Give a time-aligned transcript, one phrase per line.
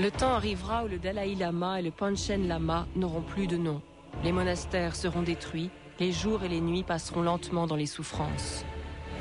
[0.00, 3.82] Le temps arrivera où le Dalai Lama et le Panchen Lama n'auront plus de nom.
[4.24, 5.68] Les monastères seront détruits,
[5.98, 8.64] les jours et les nuits passeront lentement dans les souffrances.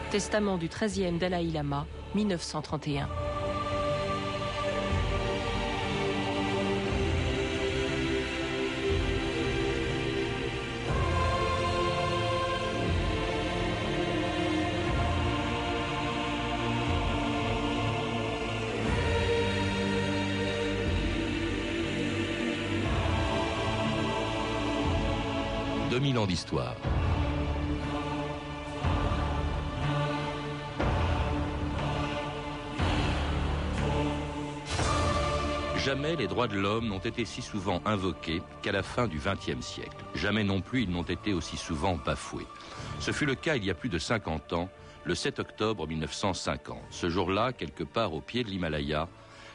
[0.10, 3.10] Testament du 13e Dalai Lama, 1931.
[35.77, 39.65] Jamais les droits de l'homme n'ont été si souvent invoqués qu'à la fin du XXe
[39.65, 39.97] siècle.
[40.13, 42.45] Jamais non plus ils n'ont été aussi souvent bafoués.
[42.99, 44.70] Ce fut le cas il y a plus de 50 ans,
[45.05, 46.77] le 7 octobre 1950.
[46.91, 49.07] Ce jour-là, quelque part au pied de l'Himalaya,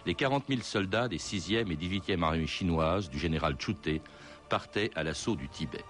[0.07, 4.03] les 40 000 soldats des 6e et 18e armées chinoises du général Chute
[4.49, 5.85] partaient à l'assaut du Tibet.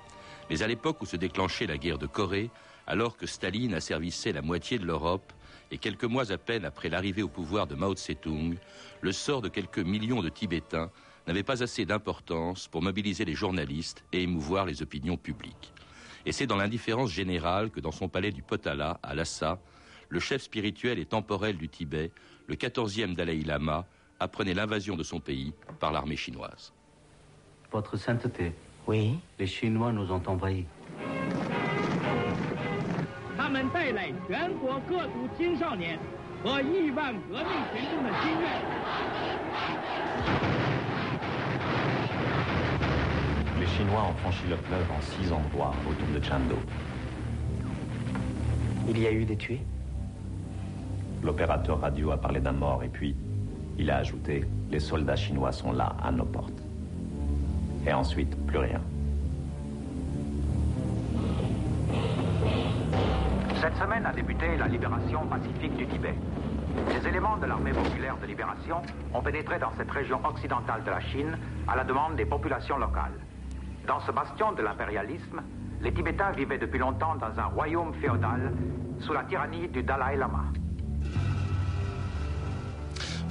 [0.50, 2.50] Mais à l'époque où se déclenchait la guerre de Corée,
[2.86, 5.32] alors que Staline asservissait la moitié de l'Europe,
[5.70, 8.56] et quelques mois à peine après l'arrivée au pouvoir de Mao Tse-tung,
[9.00, 10.90] le sort de quelques millions de Tibétains
[11.26, 15.72] n'avait pas assez d'importance pour mobiliser les journalistes et émouvoir les opinions publiques.
[16.26, 19.58] Et c'est dans l'indifférence générale que dans son palais du Potala, à Lhasa,
[20.08, 22.12] le chef spirituel et temporel du Tibet,
[22.46, 23.86] le 14e Dalai Lama,
[24.20, 26.72] apprenait l'invasion de son pays par l'armée chinoise.
[27.72, 28.52] Votre sainteté,
[28.86, 29.18] oui.
[29.38, 30.66] Les Chinois nous ont envahis.
[43.58, 46.56] Les Chinois ont franchi le fleuve en six endroits autour de Chando.
[48.88, 49.60] Il y a eu des tués?
[51.22, 53.16] L'opérateur radio a parlé d'un mort et puis
[53.78, 56.63] il a ajouté Les soldats chinois sont là à nos portes.
[57.86, 58.80] Et ensuite, plus rien.
[63.60, 66.14] Cette semaine a débuté la libération pacifique du Tibet.
[66.88, 71.00] Les éléments de l'armée populaire de libération ont pénétré dans cette région occidentale de la
[71.00, 73.18] Chine à la demande des populations locales.
[73.86, 75.42] Dans ce bastion de l'impérialisme,
[75.80, 78.52] les Tibétains vivaient depuis longtemps dans un royaume féodal
[79.00, 80.44] sous la tyrannie du Dalai Lama.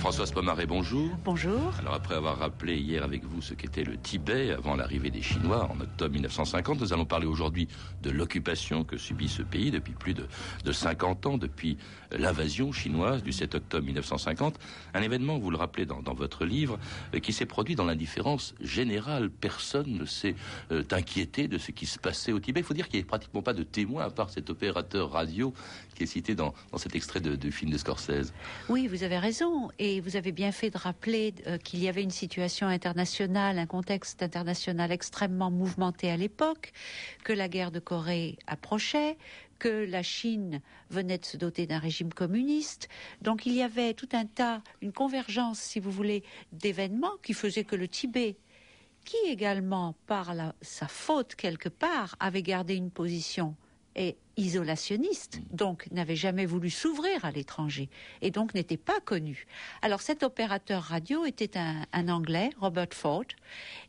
[0.04, 1.12] Françoise Pomaré, bonjour.
[1.24, 1.72] Bonjour.
[1.80, 5.72] Alors après avoir rappelé hier avec vous ce qu'était le Tibet avant l'arrivée des Chinois
[5.72, 7.70] en octobre 1950, nous allons parler aujourd'hui
[8.02, 10.28] de l'occupation que subit ce pays depuis plus de,
[10.66, 11.78] de 50 ans, depuis
[12.12, 14.60] l'invasion chinoise du 7 octobre 1950.
[14.94, 16.80] Un événement, vous le rappelez dans, dans votre livre,
[17.16, 19.30] euh, qui s'est produit dans l'indifférence générale.
[19.30, 20.36] Personne ne s'est
[20.74, 22.60] euh, inquiété de ce qui se passait au Tibet.
[22.60, 25.54] Il faut dire qu'il n'y a pratiquement pas de témoins à part cet opérateur radio
[25.94, 28.34] qui est cité dans, cet extrait du film de Scorsese.
[28.68, 29.70] Oui, vous avez raison.
[29.80, 33.60] Et et vous avez bien fait de rappeler euh, qu'il y avait une situation internationale,
[33.60, 36.72] un contexte international extrêmement mouvementé à l'époque,
[37.24, 39.18] que la guerre de Corée approchait,
[39.60, 42.90] que la Chine venait de se doter d'un régime communiste.
[43.22, 47.64] Donc il y avait tout un tas, une convergence, si vous voulez, d'événements qui faisaient
[47.64, 48.36] que le Tibet,
[49.06, 53.56] qui également, par sa faute quelque part, avait gardé une position
[54.38, 57.90] isolationniste, donc n'avait jamais voulu s'ouvrir à l'étranger
[58.22, 59.46] et donc n'était pas connu.
[59.82, 63.26] Alors cet opérateur radio était un, Anglais, Robert Ford,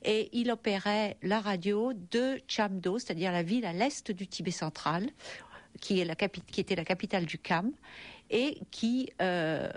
[0.04, 5.08] et il opérait la radio de Chamdo, c'est-à-dire la ville à l'est du Tibet central,
[5.80, 7.72] qui, est la qui était la capitale du Kham,
[8.30, 9.70] et qui euh,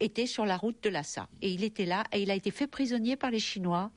[0.00, 1.28] était sur la route de Lhasa.
[1.42, 3.90] Et il était là, et il a été fait prisonnier par les Chinois,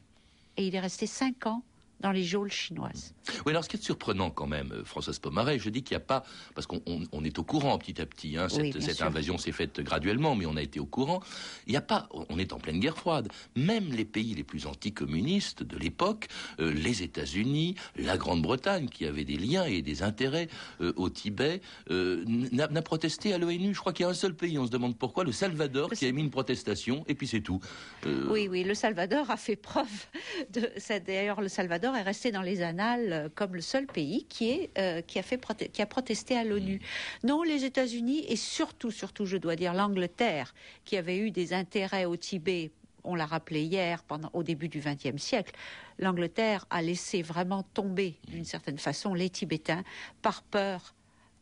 [0.57, 1.63] et il est resté cinq ans
[2.01, 3.13] dans les geôles chinoises.
[3.45, 6.03] Oui, alors ce qui est surprenant quand même, euh, Françoise Pomaret, je dis qu'il n'y
[6.03, 6.23] a pas,
[6.55, 9.79] parce qu'on on, est au courant petit à petit, hein, cette, cette invasion s'est faite
[9.79, 11.21] graduellement, mais on a été au courant.
[11.67, 13.29] Il n'y a pas, on est en pleine guerre froide.
[13.55, 16.27] Même les pays les plus anticommunistes de l'époque,
[16.59, 20.47] euh, les États-Unis, la Grande-Bretagne, qui avait des liens et des intérêts
[20.81, 23.73] euh, au Tibet, n'a protesté à l'ONU.
[23.73, 26.05] Je crois qu'il y a un seul pays, on se demande pourquoi, le Salvador, qui
[26.05, 27.59] a émis une protestation, et puis c'est tout.
[28.05, 30.07] Oui, oui, le Salvador a fait preuve
[30.49, 30.71] de.
[31.05, 34.77] D'ailleurs, le Salvador est resté dans les annales euh, comme le seul pays qui, est,
[34.77, 35.39] euh, qui, a, fait
[35.71, 36.81] qui a protesté à l'ONU.
[37.23, 40.53] Non, les États-Unis et surtout, surtout, je dois dire, l'Angleterre,
[40.85, 42.71] qui avait eu des intérêts au Tibet
[43.03, 45.55] on l'a rappelé hier, pendant, au début du XXe siècle,
[45.97, 49.83] l'Angleterre a laissé vraiment tomber, d'une certaine façon, les Tibétains
[50.21, 50.93] par peur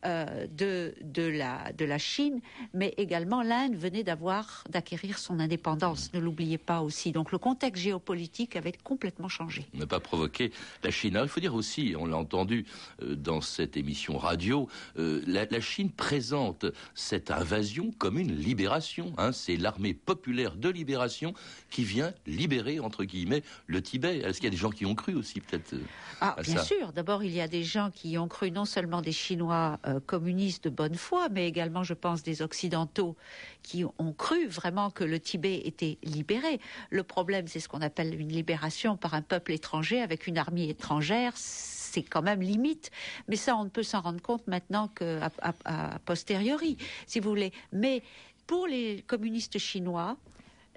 [0.06, 2.40] euh, de, de, la, de la Chine,
[2.72, 6.10] mais également l'Inde venait d'avoir, d'acquérir son indépendance.
[6.14, 7.12] Ne l'oubliez pas aussi.
[7.12, 9.66] Donc le contexte géopolitique avait complètement changé.
[9.74, 10.52] Ne pas provoquer
[10.82, 11.16] la Chine.
[11.16, 12.64] Alors, il faut dire aussi, on l'a entendu
[13.02, 14.68] euh, dans cette émission radio,
[14.98, 16.64] euh, la, la, Chine présente
[16.94, 19.12] cette invasion comme une libération.
[19.18, 19.32] Hein.
[19.32, 21.34] C'est l'armée populaire de libération
[21.68, 24.20] qui vient libérer, entre guillemets, le Tibet.
[24.20, 25.74] Est-ce qu'il y a des gens qui ont cru aussi, peut-être
[26.22, 26.92] Ah, bien sûr.
[26.94, 30.64] D'abord, il y a des gens qui ont cru, non seulement des Chinois euh, communistes
[30.64, 33.16] de bonne foi, mais également, je pense, des Occidentaux
[33.62, 36.60] qui ont cru vraiment que le Tibet était libéré.
[36.90, 40.68] Le problème, c'est ce qu'on appelle une libération par un peuple étranger avec une armée
[40.68, 41.32] étrangère.
[41.36, 42.90] C'est quand même limite,
[43.28, 46.76] mais ça, on ne peut s'en rendre compte maintenant qu'à à, posteriori,
[47.06, 47.52] si vous voulez.
[47.72, 48.02] Mais
[48.46, 50.16] pour les communistes chinois,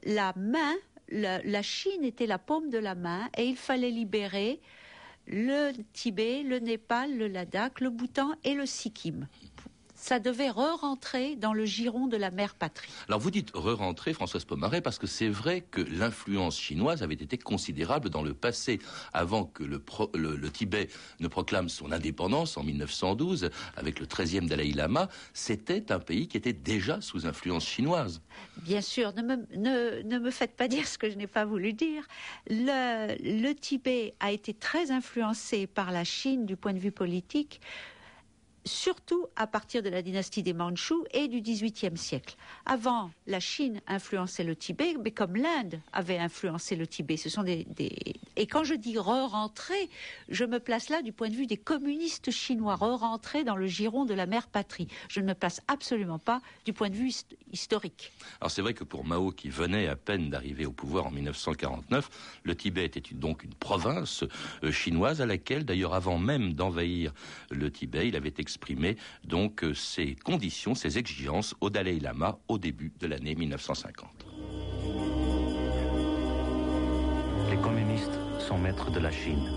[0.03, 0.73] la main,
[1.09, 4.59] la Chine était la paume de la main et il fallait libérer
[5.27, 9.27] le Tibet, le Népal, le Ladakh, le Bhoutan et le Sikkim
[10.03, 12.91] ça devait re-rentrer dans le giron de la mère patrie.
[13.07, 17.37] Alors vous dites re-rentrer, Françoise Pomaret, parce que c'est vrai que l'influence chinoise avait été
[17.37, 18.79] considérable dans le passé,
[19.13, 19.81] avant que le,
[20.13, 20.89] le, Tibet
[21.21, 26.35] ne proclame son indépendance en 1912, avec le 13e Dalai Lama, c'était un pays qui
[26.35, 28.21] était déjà sous influence chinoise.
[28.57, 31.45] Bien sûr, ne me, ne, ne me faites pas dire ce que je n'ai pas
[31.45, 32.05] voulu dire.
[32.49, 37.61] Le, le Tibet a été très influencé par la Chine du point de vue politique
[38.65, 42.35] surtout à partir de la dynastie des Mandchous et du XVIIIe siècle.
[42.65, 47.17] Avant, la Chine influençait le Tibet, mais comme l'Inde avait influencé le Tibet.
[47.17, 47.65] Ce sont des,
[48.35, 49.89] Et quand je dis re-rentrer,
[50.29, 54.05] je me place là du point de vue des communistes chinois, re-rentrer dans le giron
[54.05, 54.87] de la mère patrie.
[55.09, 57.11] Je ne me place absolument pas du point de vue
[57.51, 58.11] historique.
[58.39, 62.09] Alors c'est vrai que pour Mao, qui venait à peine d'arriver au pouvoir en 1949,
[62.43, 64.23] le Tibet était donc une province
[64.63, 67.13] euh, chinoise à laquelle, d'ailleurs, avant même d'envahir
[67.49, 72.59] le Tibet, il avait exprimer donc euh, ces conditions, ces exigences au Dalai Lama au
[72.59, 74.27] début de l'année 1950.
[77.49, 79.49] Les communistes sont maîtres de la Chine.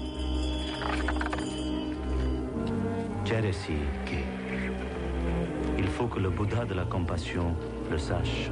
[5.79, 7.55] Il faut que le Bouddha de la compassion
[7.91, 8.51] le sache.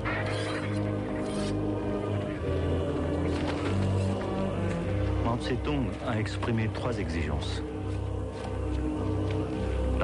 [5.24, 7.62] Mao Tse-tung a exprimé trois exigences.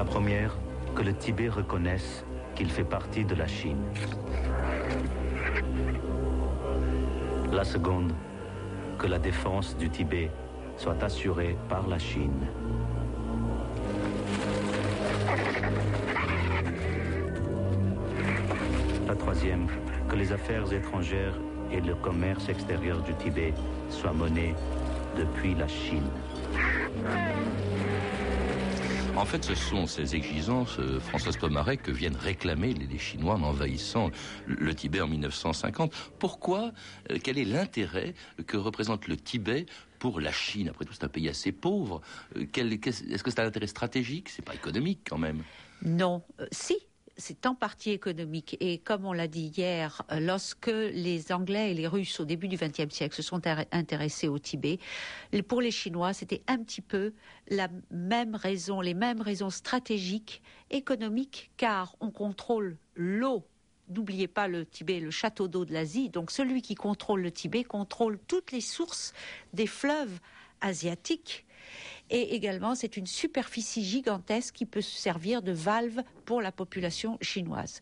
[0.01, 0.57] La première,
[0.97, 2.25] que le Tibet reconnaisse
[2.55, 3.83] qu'il fait partie de la Chine.
[7.53, 8.15] La seconde,
[8.99, 10.31] que la défense du Tibet
[10.79, 12.47] soit assurée par la Chine.
[19.07, 19.67] La troisième,
[20.09, 21.35] que les affaires étrangères
[21.71, 23.53] et le commerce extérieur du Tibet
[23.91, 24.55] soient menés
[25.15, 26.09] depuis la Chine.
[29.21, 33.43] En fait, ce sont ces exigences, euh, Françoise Pomaret, que viennent réclamer les, Chinois en
[33.43, 34.11] envahissant
[34.47, 35.93] le, Tibet en 1950.
[36.19, 36.73] Pourquoi
[37.11, 38.15] euh, Quel est l'intérêt
[38.47, 39.67] que représente le Tibet
[39.99, 40.71] pour la Chine?
[40.71, 42.01] Après tout, c'est un pays assez pauvre.
[42.35, 44.31] Euh, est-ce que c'est un intérêt stratégique?
[44.31, 45.43] C'est pas économique quand même.
[45.83, 46.79] Non, si,
[47.21, 48.57] c'est en partie économique.
[48.61, 52.49] Et comme on l'a dit hier, euh, lorsque les Anglais et les Russes, au début
[52.49, 54.79] du XXe siècle, se sont intéressés au Tibet,
[55.47, 57.13] pour les Chinois, c'était un petit peu
[57.49, 63.45] la même raison, les mêmes raisons stratégiques, économiques, car on contrôle l'eau
[63.91, 66.11] n'oubliez pas le Tibet, le château d'eau de l'Asie.
[66.11, 69.13] Donc celui qui contrôle le Tibet contrôle toutes les sources
[69.53, 70.21] des fleuves
[70.61, 71.45] asiatiques.
[72.11, 77.81] Et également, c'est une superficie gigantesque qui peut servir de valve pour la population chinoise.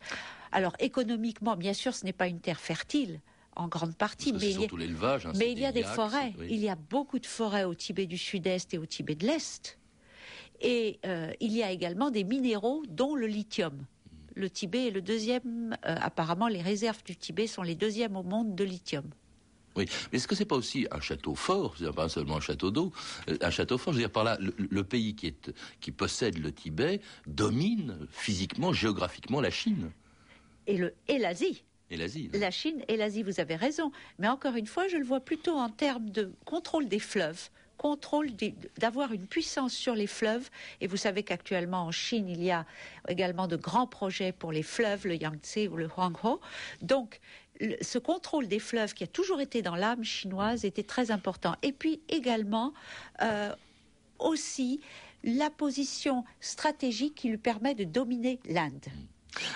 [0.52, 3.20] Alors économiquement, bien sûr, ce n'est pas une terre fertile
[3.56, 6.32] en grande partie, mais, il y, a, hein, mais il y a des forêts.
[6.48, 9.78] Il y a beaucoup de forêts au Tibet du Sud-Est et au Tibet de l'Est.
[10.60, 13.84] Et euh, il y a également des minéraux, dont le lithium.
[14.34, 18.22] Le Tibet est le deuxième, euh, apparemment les réserves du Tibet sont les deuxièmes au
[18.22, 19.04] monde de lithium.
[19.76, 22.70] Oui, mais est-ce que c'est pas aussi un château fort, c'est pas seulement un château
[22.70, 22.92] d'eau,
[23.28, 26.38] euh, un château fort, je veux dire par là, le, pays qui, est, qui possède
[26.38, 29.90] le Tibet domine physiquement, géographiquement la Chine.
[30.66, 31.64] Et le et l'Asie.
[31.90, 32.30] Et l'Asie.
[32.34, 33.92] La Chine et l'Asie, vous avez raison.
[34.18, 37.48] Mais encore une fois, je le vois plutôt en termes de contrôle des fleuves,
[37.78, 38.28] contrôle
[38.76, 40.50] d'avoir une puissance sur les fleuves.
[40.82, 42.66] Et vous savez qu'actuellement en Chine, il y a
[43.08, 46.38] également de grands projets pour les fleuves, le Yangtze ou le Huanghe.
[46.82, 47.20] Donc,
[47.80, 51.54] ce contrôle des fleuves qui a toujours été dans l'âme chinoise était très important.
[51.62, 52.72] Et puis également
[53.22, 53.54] euh,
[54.18, 54.80] aussi
[55.24, 58.86] la position stratégique qui lui permet de dominer l'Inde.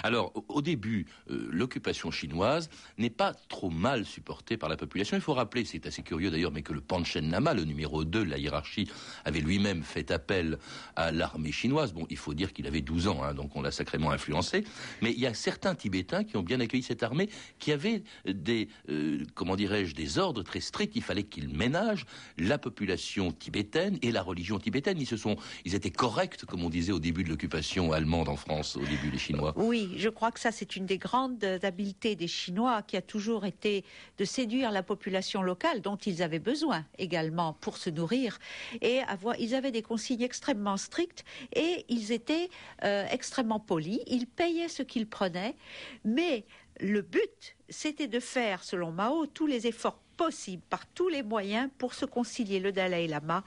[0.03, 5.17] Alors, au début, euh, l'occupation chinoise n'est pas trop mal supportée par la population.
[5.17, 8.25] Il faut rappeler, c'est assez curieux d'ailleurs, mais que le Panchen Lama, le numéro 2
[8.25, 8.89] de la hiérarchie,
[9.25, 10.59] avait lui-même fait appel
[10.97, 11.93] à l'armée chinoise.
[11.93, 14.65] Bon, il faut dire qu'il avait 12 ans, hein, donc on l'a sacrément influencé.
[15.01, 18.69] Mais il y a certains Tibétains qui ont bien accueilli cette armée, qui avaient des,
[18.89, 20.95] euh, comment dirais-je, des ordres très stricts.
[20.97, 22.07] Il fallait qu'ils ménagent
[22.39, 24.99] la population tibétaine et la religion tibétaine.
[25.01, 28.37] Ils se sont, ils étaient corrects, comme on disait au début de l'occupation allemande en
[28.37, 29.55] France, au début les Chinois.
[29.73, 33.85] Je crois que ça c'est une des grandes habiletés des Chinois qui a toujours été
[34.19, 38.39] de séduire la population locale dont ils avaient besoin également pour se nourrir
[38.81, 39.01] et
[39.39, 41.25] ils avaient des consignes extrêmement strictes
[41.55, 42.51] et ils étaient
[42.85, 45.57] euh, extrêmement polis, ils payaient ce qu'ils prenaient
[46.05, 46.45] mais
[46.81, 51.71] le but c'était de faire selon Mao tous les efforts possibles par tous les moyens
[51.79, 53.45] pour se concilier le Dalai Lama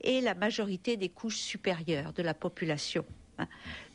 [0.00, 3.04] et la majorité des couches supérieures de la population.
[3.38, 3.46] Hein.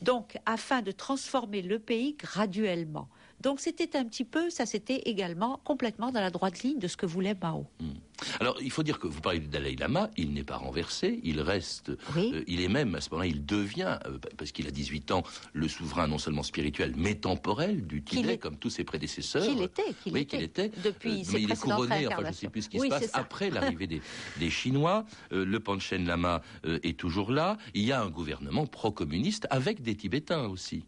[0.02, 3.08] Donc, afin de transformer le pays graduellement.
[3.44, 6.96] Donc, c'était un petit peu, ça c'était également complètement dans la droite ligne de ce
[6.96, 7.66] que voulait Mao.
[7.78, 7.92] Hmm.
[8.40, 11.42] Alors, il faut dire que vous parlez du Dalai Lama, il n'est pas renversé, il
[11.42, 15.10] reste, euh, il est même, à ce moment-là, il devient, euh, parce qu'il a 18
[15.10, 19.44] ans, le souverain non seulement spirituel, mais temporel du Tibet, comme tous ses prédécesseurs.
[19.44, 20.70] Qu'il était, qu'il oui, était.
[20.82, 23.10] Depuis euh, mais il est couronné, enfin, je ne sais plus ce qui se passe,
[23.12, 24.00] après l'arrivée des,
[24.38, 25.04] des, Chinois.
[25.30, 27.58] le Panchen Lama est toujours là.
[27.74, 30.84] Il y a un gouvernement pro-communiste avec des Tibétains aussi.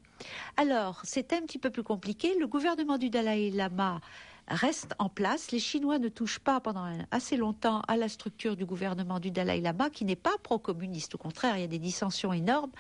[0.56, 2.34] Alors, c'est un petit peu plus compliqué.
[2.38, 4.00] Le gouvernement du Dalai Lama
[4.48, 5.50] reste en place.
[5.50, 9.60] Les Chinois ne touchent pas pendant assez longtemps à la structure du gouvernement du Dalai
[9.60, 11.14] Lama, qui n'est pas pro-communiste.
[11.14, 12.72] Au contraire, il y a des dissensions énormes.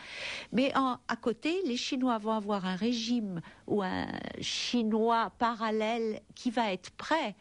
[0.52, 4.06] Mais à côté, les Chinois vont avoir un régime ou un
[4.40, 7.34] Chinois parallèle qui va être prêt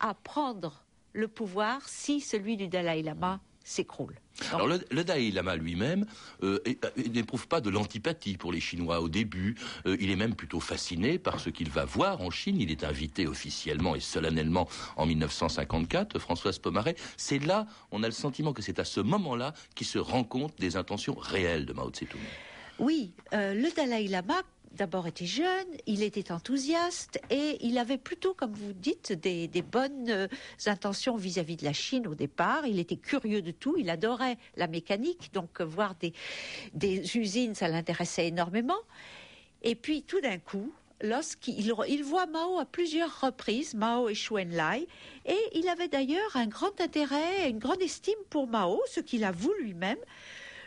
[0.00, 4.14] à prendre le pouvoir si celui du Dalai Lama s'écroule.
[4.52, 6.06] Alors le, Dalai Lama lui-même
[6.42, 9.54] euh, euh, n'éprouve pas de l'antipathie pour les Chinois au début.
[9.86, 12.60] Euh, il est même plutôt fasciné par ce qu'il va voir en Chine.
[12.60, 16.96] Il est invité officiellement et solennellement en 1954, Françoise Pomaret.
[17.16, 20.58] C'est là, on a le sentiment que c'est à ce moment-là qu'il se rend compte
[20.58, 22.20] des intentions réelles de Mao Tse-tung.
[22.78, 24.42] Oui, le Dalai Lama
[24.76, 30.08] d'abord était jeune, il était enthousiaste et il avait plutôt, comme vous dites, des, bonnes
[30.10, 30.28] euh,
[30.66, 32.66] intentions vis-à-vis de la Chine au départ.
[32.66, 37.68] Il était curieux de tout, il adorait la mécanique, donc euh, voir des, usines, ça
[37.68, 38.78] l'intéressait énormément.
[39.62, 44.86] Et puis tout d'un coup, lorsqu'il il voit Mao à plusieurs reprises, Mao et Enlai,
[45.24, 49.54] et il avait d'ailleurs un grand intérêt, une grande estime pour Mao, ce qu'il avoue
[49.60, 49.98] lui-même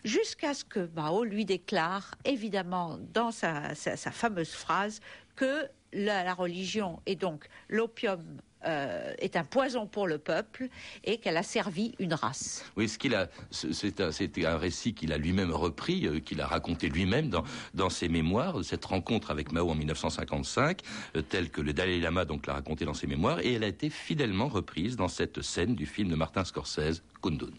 [0.04, 5.00] jusqu'à ce que Mao lui déclare, évidemment, dans sa, fameuse phrase,
[5.36, 8.24] que la, religion et donc l'opium
[8.66, 10.68] euh, est un poison pour le peuple
[11.06, 12.66] et qu'elle a servi une race.
[12.76, 17.30] Oui, ce a, c'était un, récit qu'il a lui-même repris, euh, qu'il a raconté lui-même
[17.74, 20.82] dans, ses mémoires, cette rencontre avec Mao en 1955,
[21.16, 23.68] euh, telle que le Dalai Lama donc l'a raconté dans ses mémoires, et elle a
[23.68, 27.54] été fidèlement reprise dans cette scène du film de Martin Scorsese, Kundun.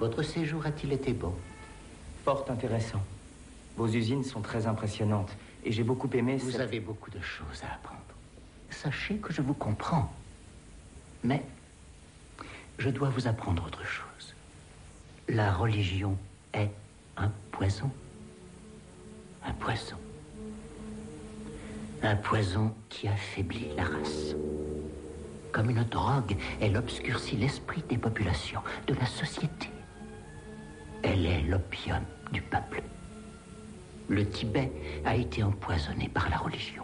[0.00, 1.34] Votre séjour a-t-il été bon
[2.24, 3.02] Fort intéressant.
[3.76, 6.38] Vos usines sont très impressionnantes et j'ai beaucoup aimé.
[6.38, 8.00] Vous avez beaucoup de choses à apprendre.
[8.70, 10.10] Sachez que je vous comprends.
[11.22, 11.42] Mais
[12.78, 14.34] je dois vous apprendre autre chose.
[15.28, 16.16] La religion
[16.54, 16.70] est
[17.18, 17.90] un poison.
[19.44, 19.96] Un poison.
[22.02, 24.34] Un poison qui affaiblit la race.
[25.52, 29.68] Comme une drogue, elle obscurcit l'esprit des populations, de la société.
[31.02, 32.02] Elle est l'opium
[32.32, 32.82] du peuple.
[34.08, 34.70] Le Tibet
[35.04, 36.82] a été empoisonné par la religion.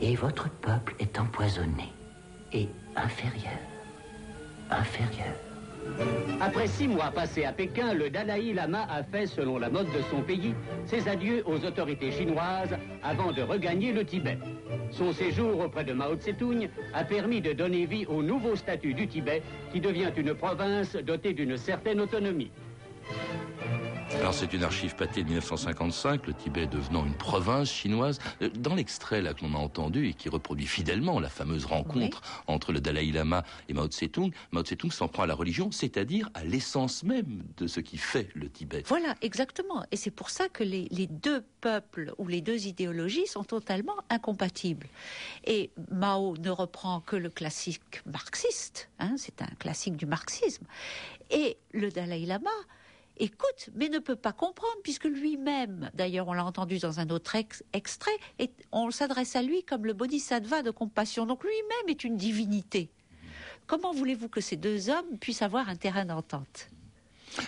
[0.00, 1.92] Et votre peuple est empoisonné
[2.52, 3.58] et inférieur.
[4.70, 5.34] Inférieur.
[6.40, 10.02] Après six mois passés à Pékin, le Dalai Lama a fait, selon la mode de
[10.10, 10.54] son pays,
[10.86, 14.38] ses adieux aux autorités chinoises avant de regagner le Tibet.
[14.90, 19.08] Son séjour auprès de Mao Tse-tung a permis de donner vie au nouveau statut du
[19.08, 19.42] Tibet
[19.72, 22.50] qui devient une province dotée d'une certaine autonomie.
[24.20, 28.18] Alors c'est une archive pâtée de 1955, le Tibet devenant une province chinoise.
[28.42, 32.20] Euh, dans l'extrait là que l'on a entendu et qui reproduit fidèlement la fameuse rencontre
[32.48, 36.30] entre le Dalai Lama et Mao Tse-tung, Mao Tse-tung s'en prend à la religion, c'est-à-dire
[36.34, 38.82] à, l'essence même de ce qui fait le Tibet.
[38.86, 39.84] Voilà, exactement.
[39.92, 44.88] Et c'est pour ça que les, deux peuples ou les deux idéologies sont totalement incompatibles.
[45.44, 50.66] Et Mao ne reprend que le classique marxiste, hein, c'est un classique du marxisme.
[51.30, 52.50] Et le Dalai Lama
[53.18, 57.36] écoute, mais ne peut pas comprendre, puisque lui-même, d'ailleurs on l'a entendu dans un autre
[57.72, 58.16] extrait,
[58.72, 61.26] on s'adresse à lui comme le bodhisattva de compassion.
[61.26, 62.90] Donc lui-même est une divinité.
[63.66, 66.70] Comment voulez-vous que ces deux hommes puissent avoir un terrain d'entente?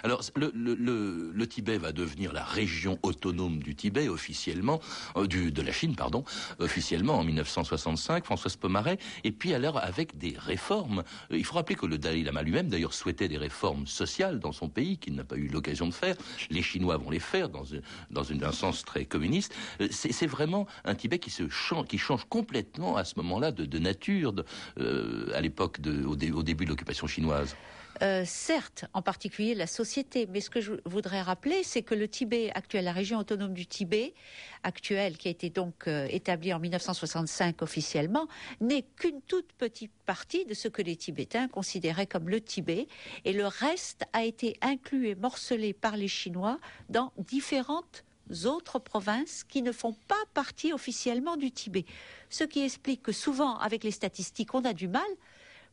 [0.02, 4.80] Alors, le, Tibet va devenir la région autonome du Tibet officiellement,
[5.16, 6.24] euh, du, de la Chine, pardon,
[6.58, 11.02] officiellement en 1965, Françoise Pomaret, et puis alors avec des réformes.
[11.32, 14.52] Euh, il faut rappeler que le Dalai Lama lui-même, d'ailleurs, souhaitait des réformes sociales dans
[14.52, 16.16] son pays, qu'il n'a pas eu l'occasion de faire.
[16.50, 17.64] Les Chinois vont les faire dans,
[18.10, 19.54] dans un sens très communiste.
[19.80, 23.78] Euh, c'est vraiment un Tibet qui, se change, qui change complètement à ce moment-là de,
[23.78, 24.34] nature,
[24.76, 27.56] à l'époque, au, au début de l'occupation chinoise.
[28.02, 32.08] Euh, certes, en particulier la société, mais ce que je voudrais rappeler, c'est que le
[32.08, 34.14] Tibet actuel, la région autonome du Tibet
[34.62, 38.26] actuelle, qui a été donc euh, établie en 1965 officiellement,
[38.60, 42.88] n'est qu'une toute petite partie de ce que les Tibétains considéraient comme le Tibet,
[43.24, 48.04] et le reste a été inclus et morcelé par les Chinois dans différentes
[48.44, 51.84] autres provinces qui ne font pas partie officiellement du Tibet.
[52.28, 55.02] Ce qui explique que souvent, avec les statistiques, on a du mal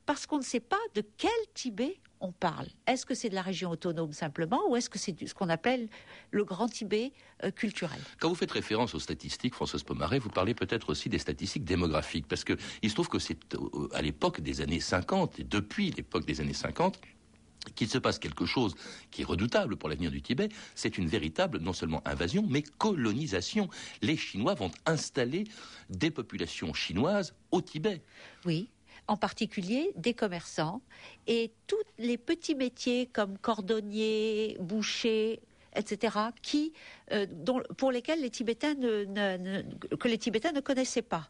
[0.06, 2.68] parce qu'on ne sait pas de quel Tibet on parle.
[2.88, 5.88] Est-ce que c'est de la région autonome simplement ou est-ce que c'est ce qu'on appelle
[6.32, 7.12] le Grand Tibet
[7.44, 8.00] euh, culturel?
[8.20, 12.28] Quand vous faites référence aux statistiques, Françoise Pomaré, vous parlez peut-être aussi des statistiques démographiques
[12.28, 15.92] parce que il se trouve que c'est euh, à l'époque des années 50 et depuis
[15.92, 17.00] l'époque des années 50
[17.76, 18.76] qu'il se passe quelque chose
[19.12, 23.70] qui est redoutable pour l'avenir du Tibet, c'est une véritable non seulement invasion, mais colonisation.
[24.02, 25.46] Les Chinois vont installer
[25.90, 28.02] des populations chinoises au Tibet.
[28.46, 28.70] Oui,
[29.08, 30.82] en particulier des commerçants
[31.28, 35.42] et tous les petits métiers comme cordonnier, boucher,
[35.76, 36.74] etc., qui,
[37.12, 37.26] euh,
[37.78, 39.64] pour lesquels les Tibétains ne,
[39.96, 41.30] que les Tibétains ne connaissaient pas.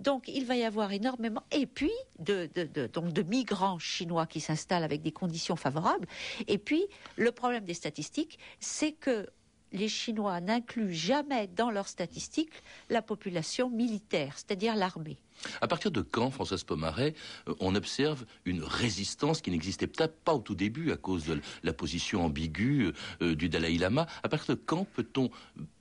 [0.00, 2.48] Donc il va y avoir énormément, et puis de,
[2.92, 6.06] donc de migrants chinois qui s'installent avec des conditions favorables.
[6.46, 6.84] Et puis
[7.16, 9.26] le problème des statistiques, c'est que
[9.72, 15.18] les Chinois n'incluent jamais dans leurs statistiques la population militaire, c'est-à-dire l'armée.
[15.60, 17.14] À partir de quand, Françoise Pomaret,
[17.48, 21.40] euh, on observe une résistance qui n'existait peut-être pas au tout début à cause de
[21.62, 24.06] la position ambiguë euh, du Dalai Lama?
[24.22, 25.30] À partir de quand peut-on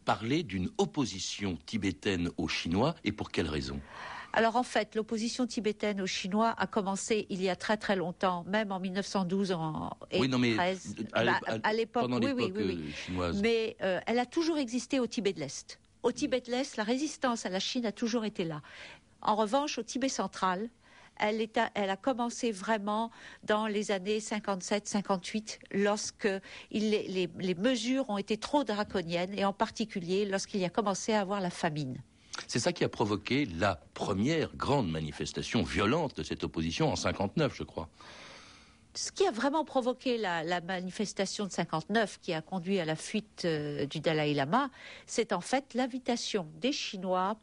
[0.04, 3.80] parler d'une opposition tibétaine aux Chinois et pour quelles raisons
[4.36, 8.44] alors en fait, l'opposition tibétaine aux Chinois a commencé il y a très très longtemps,
[8.48, 10.58] même en 1912 en, et oui, non, mais
[11.14, 13.42] À, l'époque, oui, oui, oui, chinoise.
[13.42, 15.80] Mais euh, elle a toujours existé au Tibet de l'Est.
[16.04, 18.62] Au Tibet de l'Est, la résistance à la Chine a toujours été là.
[19.22, 20.70] En revanche, au Tibet central,
[21.18, 21.48] elle,
[21.90, 23.12] a, commencé vraiment
[23.44, 26.28] dans les années 57-58, lorsque
[26.72, 31.40] les, mesures ont été trop draconiennes, et en particulier lorsqu'il y a commencé à avoir
[31.40, 32.02] la famine.
[32.48, 37.56] C'est ça qui a provoqué la première grande manifestation violente de cette opposition en 59,
[37.56, 37.90] je crois.
[38.94, 43.44] Ce qui a vraiment provoqué la, manifestation de 59, qui a conduit à la fuite
[43.44, 44.70] euh, du Dalai Lama,
[45.06, 47.38] c'est en fait l'invitation des Chinois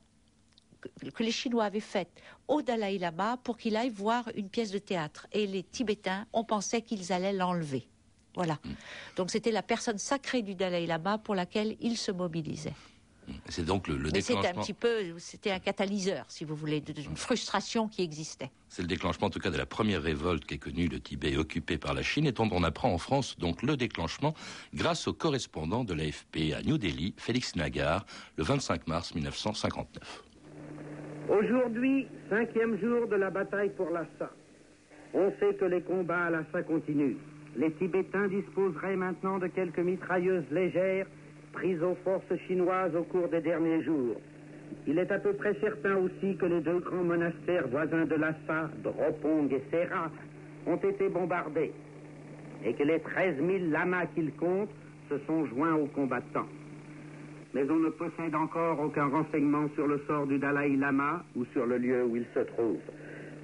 [1.15, 2.11] que les Chinois avaient faite
[2.49, 5.27] au Dalai Lama pour qu'il aille voir une pièce de théâtre.
[5.33, 7.87] Et les Tibétains, on pensait qu'ils allaient l'enlever.
[8.35, 8.55] Voilà.
[8.65, 8.71] Mm.
[9.17, 12.75] Donc c'était la personne sacrée du Dalai Lama pour laquelle ils se mobilisaient.
[13.29, 13.33] Mm.
[13.49, 17.17] C'est donc le, Mais c'était un petit peu, c'était un catalyseur, si vous voulez, d'une
[17.17, 18.51] frustration qui existait.
[18.69, 21.37] C'est le déclenchement, en tout cas, de la première révolte qui est connue le Tibet
[21.37, 24.35] occupé par la Chine, et on apprend en France donc le déclenchement
[24.75, 28.05] grâce au correspondant de l'AFP à New Delhi, Félix Nagar,
[28.37, 30.25] le 25 mars 1959.
[31.29, 34.31] Aujourd'hui, cinquième jour de la bataille pour Lhasa.
[35.15, 37.17] On sait que les combats à Lhasa continuent.
[37.57, 41.07] Les Tibétains disposeraient maintenant de quelques mitrailleuses légères
[41.53, 44.17] prises aux forces chinoises au cours des derniers jours.
[44.87, 48.71] Il est à peu près certain aussi que les deux grands monastères voisins de Lhasa,
[48.83, 50.11] Dropong et Sera,
[50.67, 51.73] ont été bombardés
[52.65, 54.71] et que les 13 000 lamas qu'ils comptent
[55.11, 56.49] se sont joints aux combattants
[57.55, 61.67] mais on ne possède encore aucun renseignement sur le sort du Dalai Lama ou sur
[61.67, 62.81] le lieu où il se trouve.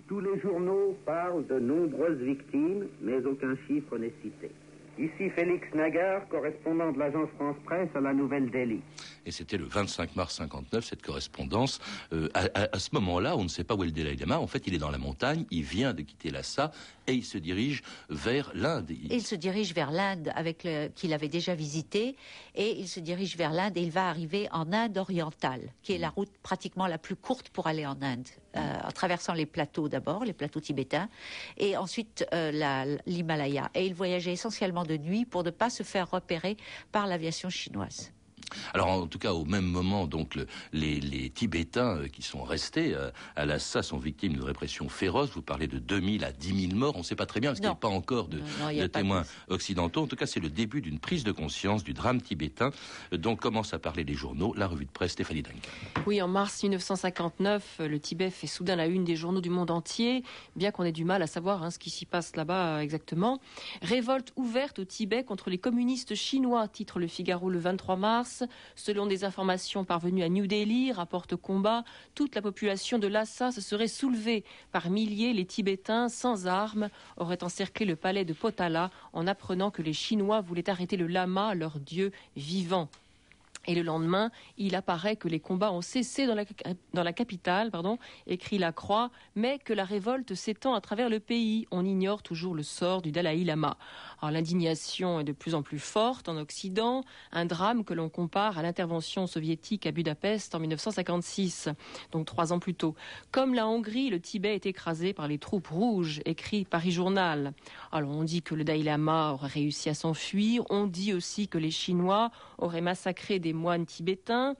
[0.08, 4.50] Tous les journaux parlent de nombreuses victimes, mais aucun chiffre n'est cité.
[4.98, 8.80] Ici Félix Nagar, correspondant de l'agence France Presse à la Nouvelle-Delhi.
[9.24, 11.80] Et c'était le 25 mars 59, cette correspondance.
[12.12, 14.40] Euh, à, ce moment-là, on ne sait pas où est le Dalai Lama.
[14.40, 16.72] En fait, il est dans la montagne, il vient de quitter Lhasa
[17.06, 18.90] et il se dirige vers l'Inde.
[18.90, 19.22] Il...
[19.22, 22.16] se dirige vers l'Inde avec qu'il avait déjà visité
[22.54, 25.98] et il se dirige vers l'Inde et il va arriver en Inde orientale, qui est
[25.98, 29.88] la route pratiquement la plus courte pour aller en Inde, euh, en traversant les plateaux
[29.88, 31.08] d'abord, les plateaux tibétains,
[31.56, 33.70] et ensuite euh, l'Himalaya.
[33.74, 36.56] Et il voyageait essentiellement de nuit pour ne pas se faire repérer
[36.90, 38.12] par l'aviation chinoise.
[38.74, 40.38] Alors en tout cas, au même moment, donc
[40.72, 45.30] les, Tibétains euh, qui sont restés euh, à Lhasa sont victimes d'une répression féroce.
[45.30, 46.94] Vous parlez de 2000 à 10 000 morts.
[46.96, 48.40] On ne sait pas très bien parce qu'il n'y a pas encore de,
[48.86, 50.02] témoins occidentaux.
[50.02, 52.70] En tout cas, c'est le début d'une prise de conscience du drame tibétain
[53.12, 54.54] dont commencent à parler les journaux.
[54.56, 55.68] La revue de presse Stéphanie Duncan.
[56.06, 60.22] Oui, en mars 1959, le Tibet fait soudain la une des journaux du monde entier,
[60.56, 63.40] bien qu'on ait du mal à savoir hein, ce qui s'y passe là-bas euh, exactement.
[63.82, 68.37] Révolte ouverte au Tibet contre les communistes chinois, titre le Figaro le 23 mars.
[68.76, 73.60] Selon des informations parvenues à New Delhi, rapporte Combat, toute la population de Lhasa se
[73.60, 74.44] serait soulevée.
[74.72, 79.82] Par milliers, les Tibétains, sans armes, auraient encerclé le palais de Potala en apprenant que
[79.82, 82.88] les Chinois voulaient arrêter le lama, leur dieu vivant.
[83.68, 86.34] Et le lendemain, il apparaît que les combats ont cessé dans
[87.04, 91.66] la, capitale, pardon, écrit la Croix, mais que la révolte s'étend à travers le pays.
[91.70, 93.76] On ignore toujours le sort du Dalai Lama.
[94.22, 98.56] Alors l'indignation est de plus en plus forte en Occident, un drame que l'on compare
[98.56, 101.68] à l'intervention soviétique à Budapest en 1956,
[102.10, 102.94] donc trois ans plus tôt.
[103.32, 107.52] Comme la Hongrie, le Tibet est écrasé par les troupes rouges, écrit Paris Journal.
[107.92, 111.58] Alors on dit que le Dalai Lama aurait réussi à s'enfuir, on dit aussi que
[111.58, 114.54] les Chinois auraient massacré des moines tibétains.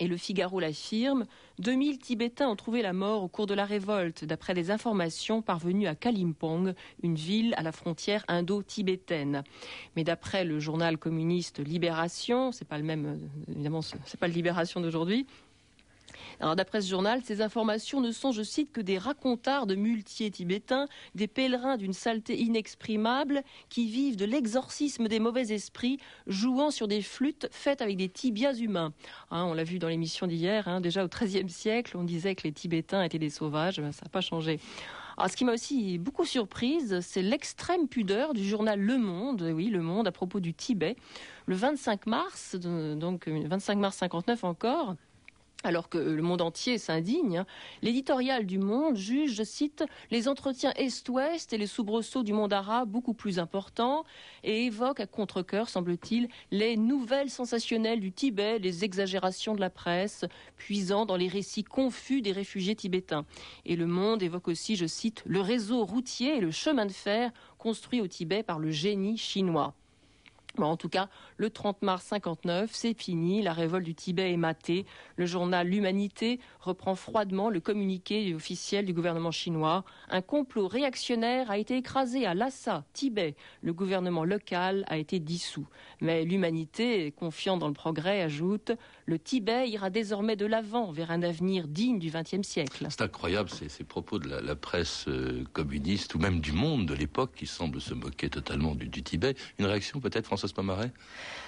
[0.00, 1.24] Et le Figaro l'affirme,
[1.60, 5.86] 2000 Tibétains ont trouvé la mort au cours de la révolte, d'après des informations parvenues
[5.86, 9.44] à Kalimpong, une ville à la frontière indo-tibétaine.
[9.94, 14.34] Mais d'après le journal communiste Libération, c'est pas le même, euh, évidemment, c'est pas le
[14.34, 15.26] Libération d'aujourd'hui,
[16.40, 20.30] alors d'après ce journal, ces informations ne sont, je cite, que des racontards de muletiers
[20.30, 26.88] tibétains, des pèlerins d'une saleté inexprimable qui vivent de l'exorcisme des mauvais esprits, jouant sur
[26.88, 28.92] des flûtes faites avec des tibias humains.
[29.30, 32.42] Hein, on l'a vu dans l'émission d'hier, hein, déjà au XIIIe siècle, on disait que
[32.44, 34.60] les Tibétains étaient des sauvages, ben, ça n'a pas changé.
[35.16, 39.68] Alors, ce qui m'a aussi beaucoup surprise, c'est l'extrême pudeur du journal Le Monde, oui,
[39.68, 40.96] Le Monde, à propos du Tibet.
[41.46, 44.96] Le 25 mars, donc 25 mars 59 encore,
[45.64, 47.46] alors que le monde entier s'indigne, hein.
[47.82, 52.90] l'éditorial du Monde juge, je cite, les entretiens Est-Ouest et les soubresauts du monde arabe
[52.90, 54.04] beaucoup plus importants
[54.42, 60.26] et évoque à contre-coeur, semble-t-il, les nouvelles sensationnelles du Tibet, les exagérations de la presse,
[60.56, 63.24] puisant dans les récits confus des réfugiés tibétains.
[63.64, 67.32] Et le Monde évoque aussi, je cite, le réseau routier et le chemin de fer
[67.56, 69.74] construit au Tibet par le génie chinois
[70.62, 74.86] en tout cas, le 30 mars 59, c'est fini, la révolte du Tibet est matée.
[75.16, 79.84] Le journal L'Humanité reprend froidement le communiqué officiel du gouvernement chinois.
[80.08, 83.34] Un complot réactionnaire a été écrasé à Lhasa, Tibet.
[83.62, 85.66] Le gouvernement local a été dissous.
[86.00, 88.72] Mais l'Humanité, confiant dans le progrès, ajoute
[89.06, 92.86] le Tibet ira désormais de l'avant vers un avenir digne du XXe siècle.
[92.88, 97.32] C'est incroyable ces, propos de la, presse euh, communiste ou même du monde de l'époque
[97.36, 99.34] qui semble se moquer totalement du, Tibet.
[99.58, 100.90] Une réaction peut-être, Françoise Pomaret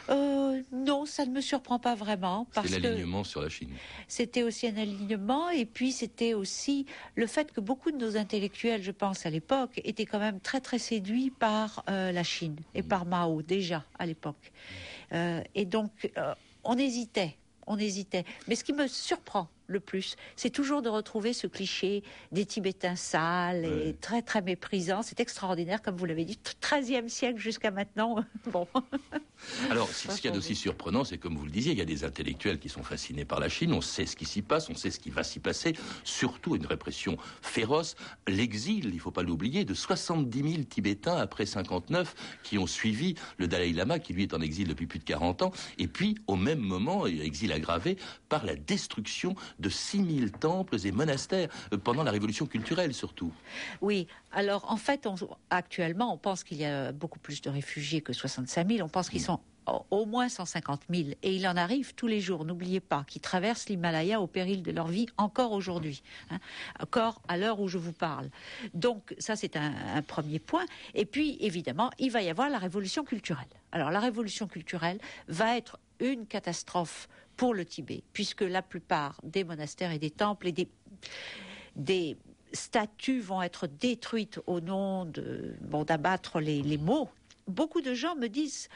[0.08, 2.46] euh, Non, ça ne me surprend pas vraiment.
[2.54, 3.70] C'est l'alignement sur la Chine.
[4.08, 8.82] C'était aussi un alignement et puis c'était aussi le fait que beaucoup de nos intellectuels,
[8.82, 12.82] je pense à l'époque, étaient quand même très très séduits par euh, la Chine et
[12.82, 12.88] mm.
[12.88, 14.52] par Mao déjà à l'époque.
[15.12, 16.10] et donc
[16.64, 18.24] on hésitait on hésitait.
[18.46, 22.02] Mais ce qui me surprend le plus, c'est toujours de retrouver ce cliché
[22.32, 25.02] des Tibétains sales et très très méprisants.
[25.02, 28.24] C'est extraordinaire, comme vous l'avez dit, 13e siècle jusqu'à maintenant.
[28.46, 28.66] bon.
[29.70, 31.86] Alors, ce qu'il y a d'aussi surprenant, c'est comme vous le disiez, il y a
[31.86, 33.72] des intellectuels qui sont fascinés par la Chine.
[33.72, 35.74] On sait ce qui s'y passe, on sait ce qui va s'y passer.
[36.04, 37.96] Surtout une répression féroce,
[38.28, 43.14] l'exil, il ne faut pas l'oublier, de 70 000 Tibétains après 59 qui ont suivi
[43.38, 45.52] le Dalai Lama, qui lui est en exil depuis plus de 40 ans.
[45.78, 47.96] Et puis, au même moment, exil aggravé
[48.28, 53.32] par la destruction de 6000 temples et monastères euh, pendant la révolution culturelle surtout.
[53.80, 55.08] Oui, alors en fait,
[55.50, 58.84] actuellement, on pense qu'il y a beaucoup plus de réfugiés que 65 000.
[58.84, 59.24] On pense qu'ils mm.
[59.24, 59.40] sont
[59.90, 61.10] au moins 150 000.
[61.22, 64.70] Et il en arrive tous les jours, n'oubliez pas, qui traversent l'Himalaya au péril de
[64.70, 66.38] leur vie encore aujourd'hui, hein,
[66.80, 68.30] encore à l'heure où je vous parle.
[68.74, 69.72] Donc ça, c'est un,
[70.06, 70.64] premier point.
[70.94, 73.48] Et puis, évidemment, il va y avoir la révolution culturelle.
[73.72, 79.44] Alors la révolution culturelle va être une catastrophe pour le Tibet, puisque la plupart des
[79.44, 80.68] monastères et des temples et des,
[81.76, 82.16] des
[82.52, 87.08] statues vont être détruites au nom de bon d'abattre les, les mots.
[87.46, 88.68] Beaucoup de gens me disent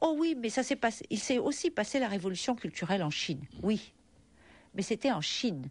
[0.00, 1.04] Oh oui, mais ça s'est passé.
[1.10, 3.42] Il s'est aussi passé la révolution culturelle en Chine.
[3.62, 3.92] Oui,
[4.74, 5.68] mais c'était en Chine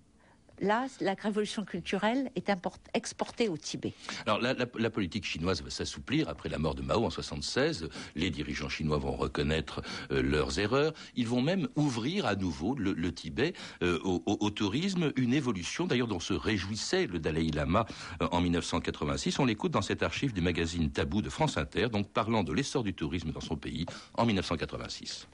[0.60, 2.52] là, la révolution culturelle est
[2.94, 3.94] exportée au Tibet.
[4.26, 7.90] Alors, la, politique chinoise va s'assouplir après la mort de Mao en 76.
[8.16, 10.94] Les dirigeants chinois vont reconnaître euh, leurs erreurs.
[11.16, 16.20] Ils vont même ouvrir à nouveau le, Tibet euh, au, tourisme, une évolution d'ailleurs dont
[16.20, 17.86] se réjouissait le Dalai Lama
[18.22, 19.40] euh, en 1986.
[19.40, 22.84] On l'écoute dans cette archive du magazine Tabou de France Inter, donc parlant de l'essor
[22.84, 25.28] du tourisme dans son pays en 1986.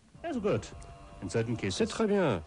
[1.69, 2.43] C'est très bien.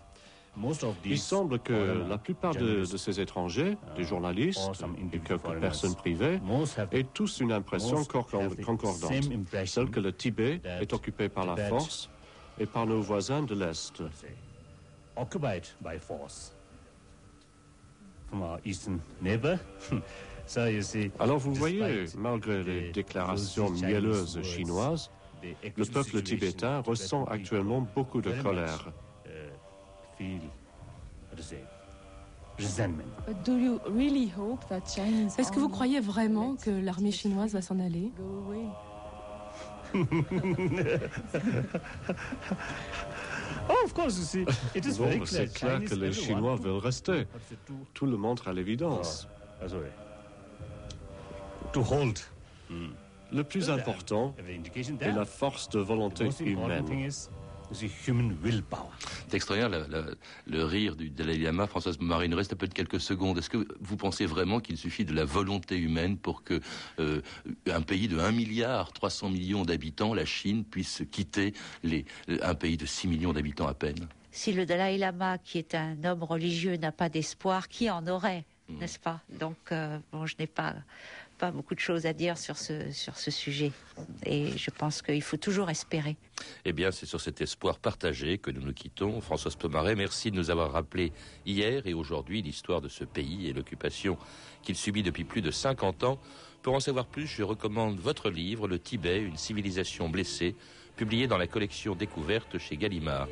[1.05, 4.71] Il semble que la plupart de, de ces étrangers, des journalistes
[5.13, 6.41] et quelques personnes privées,
[6.93, 8.55] aient tous une impression concordante,
[9.67, 12.11] celle que le Tibet est occupé par la force
[12.59, 14.03] et par nos voisins de l'Est.
[21.19, 25.11] Alors vous voyez, malgré les déclarations mielleuses chinoises,
[25.77, 28.93] le peuple tibétain ressent actuellement beaucoup de colère.
[35.39, 40.05] Est-ce que vous croyez vraiment que l'armée chinoise va s'en aller Bon,
[45.27, 47.27] c'est clair que les Chinois veulent rester.
[47.95, 49.29] Tout le montre à l'évidence.
[53.33, 54.35] Le plus important
[55.01, 57.11] est la force de volonté humaine.
[57.73, 59.87] C'est extraordinaire
[60.47, 62.27] le rire du Dalai Lama, Françoise Marie.
[62.27, 63.39] Il nous reste un peu de quelques secondes.
[63.39, 66.61] Est-ce que vous pensez vraiment qu'il suffit de la volonté humaine pour que
[66.99, 67.21] euh,
[67.71, 72.05] un pays de 1 milliard 300 millions d'habitants, la Chine, puisse quitter les,
[72.43, 74.09] un pays de 6 millions d'habitants à peine?
[74.31, 78.45] Si le Dalai Lama, qui est un homme religieux, n'a pas d'espoir, qui en aurait
[78.69, 78.79] mmh.
[78.79, 79.21] N'est-ce pas?
[79.39, 80.75] Donc, euh, bon, je n'ai pas
[81.37, 83.73] pas beaucoup de choses à dire sur ce, sur ce sujet.
[84.25, 86.17] Et je pense qu'il faut toujours espérer.
[86.65, 89.21] Eh bien, c'est sur cet espoir partagé que nous nous quittons.
[89.21, 91.13] Françoise Pomaret, merci de nous avoir rappelé
[91.45, 94.19] hier et aujourd'hui l'histoire de ce pays et l'occupation
[94.63, 96.19] qu'il subit depuis plus de 50 ans.
[96.63, 100.57] Pour en savoir plus, je recommande votre livre, Le Tibet, une civilisation blessée,
[100.97, 103.29] publié dans la collection Découverte chez Gallimard.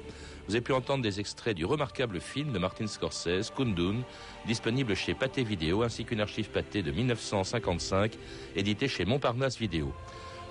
[0.47, 4.03] Vous avez pu entendre des extraits du remarquable film de Martin Scorsese, Kundun,
[4.47, 8.13] disponible chez Pathé Vidéo, ainsi qu'une archive Pathé de 1955,
[8.55, 9.93] éditée chez Montparnasse Vidéo.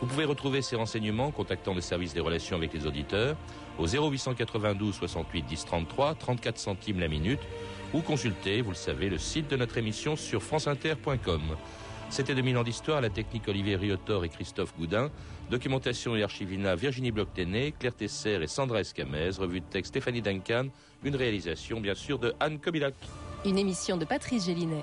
[0.02, 3.38] Vous pouvez retrouver ces renseignements en contactant le service des relations avec les auditeurs
[3.78, 7.40] au 0892 68 10 33, 34 centimes la minute,
[7.94, 11.42] ou consulter, vous le savez, le site de notre émission sur franceinter.com.
[12.14, 15.10] C'était 2000 ans d'histoire, la technique Olivier Riotor et Christophe Goudin,
[15.50, 20.68] documentation et archivina Virginie Bloch-Téné, Claire Tesser et Sandra Escamez, revue de texte Stéphanie Duncan,
[21.04, 22.94] une réalisation bien sûr de Anne Kobilac.
[23.46, 24.82] Une émission de Patrice Gélinet.